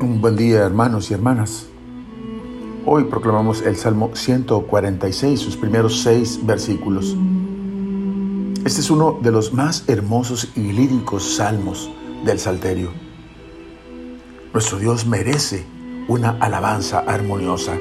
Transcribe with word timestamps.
Un 0.00 0.20
buen 0.20 0.36
día 0.36 0.60
hermanos 0.60 1.10
y 1.10 1.14
hermanas. 1.14 1.66
Hoy 2.84 3.04
proclamamos 3.04 3.62
el 3.62 3.76
Salmo 3.76 4.10
146, 4.14 5.40
sus 5.40 5.56
primeros 5.56 6.02
seis 6.02 6.38
versículos. 6.44 7.16
Este 8.64 8.80
es 8.80 8.90
uno 8.90 9.18
de 9.22 9.32
los 9.32 9.52
más 9.52 9.88
hermosos 9.88 10.50
y 10.54 10.72
líricos 10.72 11.36
salmos 11.36 11.90
del 12.24 12.38
Salterio. 12.38 12.92
Nuestro 14.52 14.78
Dios 14.78 15.06
merece 15.06 15.64
una 16.08 16.36
alabanza 16.40 17.00
armoniosa. 17.00 17.76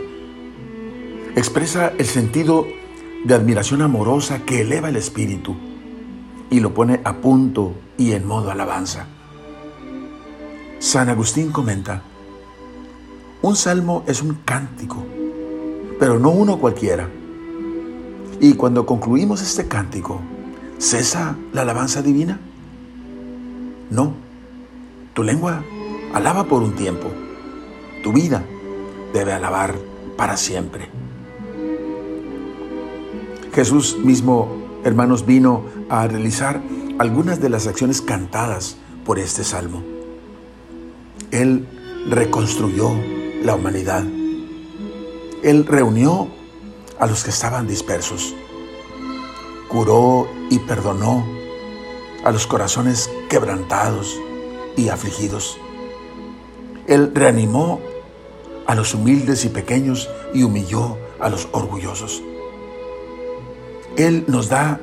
Expresa 1.33 1.93
el 1.97 2.05
sentido 2.05 2.67
de 3.23 3.33
admiración 3.33 3.81
amorosa 3.81 4.39
que 4.43 4.61
eleva 4.61 4.89
el 4.89 4.97
espíritu 4.97 5.55
y 6.49 6.59
lo 6.59 6.73
pone 6.73 6.99
a 7.05 7.17
punto 7.17 7.73
y 7.97 8.11
en 8.11 8.27
modo 8.27 8.51
alabanza. 8.51 9.07
San 10.79 11.07
Agustín 11.07 11.53
comenta, 11.53 12.01
un 13.41 13.55
salmo 13.55 14.03
es 14.07 14.21
un 14.21 14.39
cántico, 14.43 15.05
pero 15.99 16.19
no 16.19 16.31
uno 16.31 16.57
cualquiera. 16.57 17.07
Y 18.41 18.55
cuando 18.55 18.85
concluimos 18.85 19.41
este 19.41 19.69
cántico, 19.69 20.19
¿cesa 20.79 21.37
la 21.53 21.61
alabanza 21.61 22.01
divina? 22.01 22.41
No, 23.89 24.15
tu 25.13 25.23
lengua 25.23 25.63
alaba 26.13 26.43
por 26.43 26.61
un 26.61 26.75
tiempo, 26.75 27.07
tu 28.03 28.11
vida 28.11 28.43
debe 29.13 29.31
alabar 29.31 29.75
para 30.17 30.35
siempre. 30.35 31.00
Jesús 33.53 33.97
mismo, 33.97 34.47
hermanos, 34.85 35.25
vino 35.25 35.65
a 35.89 36.07
realizar 36.07 36.61
algunas 36.99 37.41
de 37.41 37.49
las 37.49 37.67
acciones 37.67 38.01
cantadas 38.01 38.77
por 39.05 39.19
este 39.19 39.43
salmo. 39.43 39.83
Él 41.31 41.67
reconstruyó 42.09 42.91
la 43.43 43.55
humanidad. 43.55 44.03
Él 45.43 45.65
reunió 45.65 46.29
a 46.99 47.07
los 47.07 47.23
que 47.23 47.31
estaban 47.31 47.67
dispersos, 47.67 48.33
curó 49.67 50.27
y 50.49 50.59
perdonó 50.59 51.25
a 52.23 52.31
los 52.31 52.47
corazones 52.47 53.09
quebrantados 53.29 54.17
y 54.77 54.89
afligidos. 54.89 55.57
Él 56.87 57.11
reanimó 57.13 57.81
a 58.67 58.75
los 58.75 58.93
humildes 58.93 59.43
y 59.43 59.49
pequeños 59.49 60.09
y 60.33 60.43
humilló 60.43 60.97
a 61.19 61.29
los 61.29 61.49
orgullosos. 61.51 62.21
Él 63.97 64.25
nos 64.27 64.49
da 64.49 64.79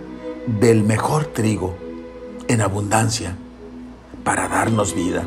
del 0.47 0.83
mejor 0.83 1.27
trigo 1.27 1.77
en 2.49 2.61
abundancia 2.61 3.37
para 4.25 4.49
darnos 4.49 4.95
vida. 4.95 5.25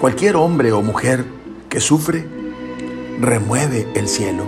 Cualquier 0.00 0.36
hombre 0.36 0.72
o 0.72 0.82
mujer 0.82 1.24
que 1.68 1.80
sufre 1.80 2.28
remueve 3.20 3.88
el 3.94 4.08
cielo. 4.08 4.44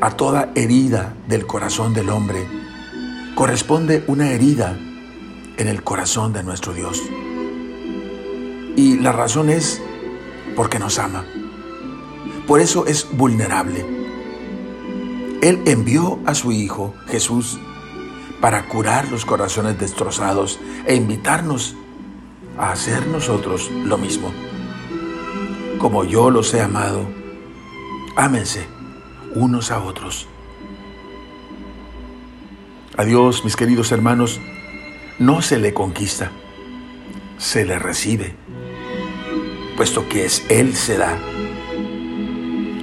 A 0.00 0.10
toda 0.10 0.50
herida 0.54 1.14
del 1.28 1.46
corazón 1.46 1.94
del 1.94 2.10
hombre 2.10 2.46
corresponde 3.34 4.04
una 4.06 4.30
herida 4.30 4.78
en 5.56 5.68
el 5.68 5.82
corazón 5.82 6.32
de 6.32 6.42
nuestro 6.42 6.74
Dios. 6.74 7.02
Y 8.76 8.98
la 8.98 9.12
razón 9.12 9.48
es 9.48 9.80
porque 10.54 10.78
nos 10.78 10.98
ama. 10.98 11.24
Por 12.46 12.60
eso 12.60 12.86
es 12.86 13.06
vulnerable. 13.12 13.95
Él 15.46 15.62
envió 15.64 16.18
a 16.26 16.34
su 16.34 16.50
Hijo 16.50 16.92
Jesús 17.06 17.56
para 18.40 18.66
curar 18.66 19.08
los 19.12 19.24
corazones 19.24 19.78
destrozados 19.78 20.58
e 20.86 20.96
invitarnos 20.96 21.76
a 22.58 22.72
hacer 22.72 23.06
nosotros 23.06 23.70
lo 23.70 23.96
mismo. 23.96 24.32
Como 25.78 26.02
yo 26.02 26.30
los 26.30 26.52
he 26.52 26.60
amado, 26.60 27.06
ámense 28.16 28.66
unos 29.36 29.70
a 29.70 29.84
otros. 29.84 30.26
A 32.96 33.04
Dios, 33.04 33.44
mis 33.44 33.54
queridos 33.54 33.92
hermanos, 33.92 34.40
no 35.20 35.42
se 35.42 35.60
le 35.60 35.72
conquista, 35.72 36.32
se 37.38 37.64
le 37.64 37.78
recibe, 37.78 38.34
puesto 39.76 40.08
que 40.08 40.24
es 40.24 40.44
Él 40.48 40.74
se 40.74 40.98
da. 40.98 41.16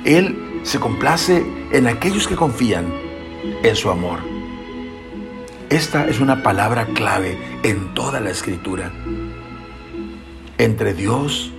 Él 0.06 0.53
se 0.64 0.80
complace 0.80 1.46
en 1.72 1.88
aquellos 1.88 2.28
que 2.28 2.36
confían 2.36 2.86
en 3.64 3.76
su 3.76 3.90
amor. 3.90 4.20
Esta 5.70 6.08
es 6.08 6.20
una 6.20 6.44
palabra 6.44 6.86
clave 6.88 7.38
en 7.64 7.94
toda 7.94 8.20
la 8.20 8.30
escritura 8.30 8.92
entre 10.58 10.94
Dios 10.94 11.52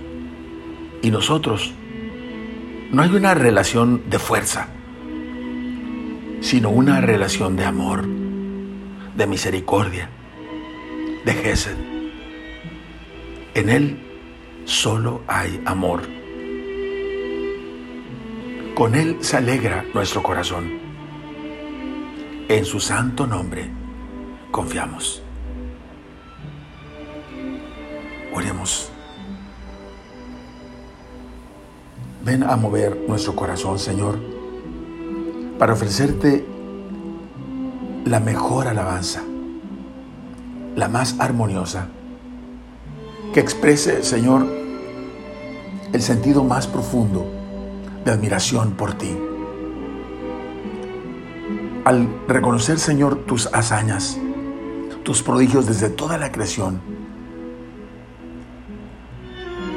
y 1.01 1.11
nosotros. 1.11 1.73
No 2.91 3.01
hay 3.01 3.09
una 3.09 3.33
relación 3.33 4.03
de 4.09 4.19
fuerza, 4.19 4.67
sino 6.41 6.69
una 6.69 7.01
relación 7.01 7.55
de 7.55 7.65
amor, 7.65 8.05
de 9.15 9.27
misericordia, 9.27 10.09
de 11.25 11.33
Gesed. 11.33 11.75
En 13.53 13.69
Él 13.69 13.99
solo 14.65 15.21
hay 15.27 15.61
amor. 15.65 16.24
Con 18.75 18.93
Él 18.93 19.19
se 19.21 19.37
alegra 19.37 19.85
nuestro 19.93 20.21
corazón. 20.21 20.69
En 22.49 22.65
su 22.65 22.81
santo 22.81 23.25
nombre 23.25 23.69
confiamos. 24.51 25.23
Oremos. 28.33 28.91
Ven 32.25 32.43
a 32.43 32.57
mover 32.57 33.05
nuestro 33.07 33.33
corazón, 33.33 33.79
Señor, 33.79 34.19
para 35.57 35.71
ofrecerte 35.71 36.45
la 38.03 38.19
mejor 38.19 38.67
alabanza, 38.67 39.23
la 40.75 40.89
más 40.89 41.15
armoniosa, 41.19 41.87
que 43.33 43.39
exprese, 43.39 44.03
Señor, 44.03 44.45
el 45.93 46.01
sentido 46.01 46.43
más 46.43 46.67
profundo 46.67 47.34
de 48.05 48.11
admiración 48.11 48.71
por 48.71 48.93
ti. 48.93 49.17
Al 51.83 52.07
reconocer, 52.27 52.79
Señor, 52.79 53.25
tus 53.25 53.47
hazañas, 53.53 54.17
tus 55.03 55.21
prodigios 55.21 55.65
desde 55.65 55.89
toda 55.89 56.17
la 56.17 56.31
creación, 56.31 56.81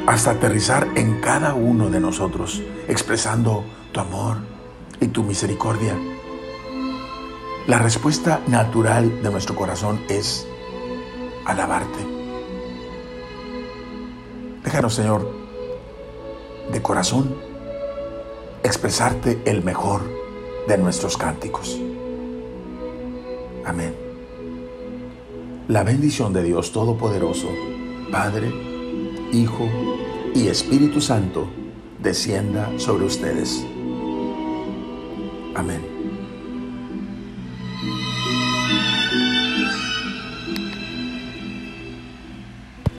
hasta 0.07 0.31
aterrizar 0.31 0.89
en 0.95 1.21
cada 1.21 1.55
uno 1.55 1.91
de 1.91 2.01
nosotros, 2.01 2.63
expresando 2.87 3.65
tu 3.93 4.01
amor 4.01 4.39
y 5.01 5.09
tu 5.09 5.23
misericordia. 5.23 5.95
La 7.67 7.79
respuesta 7.79 8.41
natural 8.47 9.23
de 9.23 9.31
nuestro 9.31 9.55
corazón 9.55 10.01
es 10.09 10.47
alabarte. 11.45 11.99
Déjanos, 14.65 14.95
Señor, 14.95 15.31
de 16.73 16.81
corazón, 16.81 17.48
expresarte 18.69 19.41
el 19.47 19.65
mejor 19.65 20.03
de 20.69 20.77
nuestros 20.77 21.17
cánticos. 21.17 21.81
Amén. 23.65 23.95
La 25.69 25.83
bendición 25.83 26.35
de 26.35 26.43
Dios 26.43 26.71
Todopoderoso, 26.71 27.49
Padre, 28.13 28.53
Hijo 29.33 29.67
y 30.35 30.49
Espíritu 30.49 31.01
Santo 31.01 31.49
descienda 31.99 32.71
sobre 32.79 33.07
ustedes. 33.07 33.65
Amén. 35.55 36.28